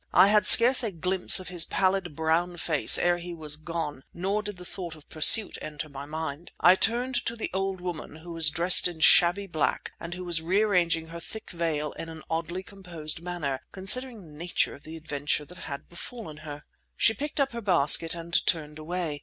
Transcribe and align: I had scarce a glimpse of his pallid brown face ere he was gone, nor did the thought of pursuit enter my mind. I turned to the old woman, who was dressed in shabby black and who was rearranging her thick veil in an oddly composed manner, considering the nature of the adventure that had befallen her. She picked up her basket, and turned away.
I 0.13 0.29
had 0.29 0.47
scarce 0.47 0.81
a 0.83 0.89
glimpse 0.91 1.39
of 1.39 1.49
his 1.49 1.63
pallid 1.63 2.15
brown 2.15 2.57
face 2.57 2.97
ere 2.97 3.19
he 3.19 3.35
was 3.35 3.55
gone, 3.55 4.03
nor 4.15 4.41
did 4.41 4.57
the 4.57 4.65
thought 4.65 4.95
of 4.95 5.07
pursuit 5.09 5.59
enter 5.61 5.89
my 5.89 6.07
mind. 6.07 6.49
I 6.59 6.75
turned 6.75 7.23
to 7.27 7.35
the 7.35 7.51
old 7.53 7.79
woman, 7.79 8.15
who 8.15 8.31
was 8.31 8.49
dressed 8.49 8.87
in 8.87 9.01
shabby 9.01 9.45
black 9.45 9.91
and 9.99 10.15
who 10.15 10.25
was 10.25 10.41
rearranging 10.41 11.09
her 11.09 11.19
thick 11.19 11.51
veil 11.51 11.91
in 11.99 12.09
an 12.09 12.23
oddly 12.31 12.63
composed 12.63 13.21
manner, 13.21 13.61
considering 13.71 14.23
the 14.23 14.31
nature 14.33 14.73
of 14.73 14.85
the 14.85 14.97
adventure 14.97 15.45
that 15.45 15.59
had 15.69 15.87
befallen 15.87 16.37
her. 16.37 16.63
She 16.97 17.13
picked 17.13 17.39
up 17.39 17.51
her 17.51 17.61
basket, 17.61 18.15
and 18.15 18.43
turned 18.47 18.79
away. 18.79 19.19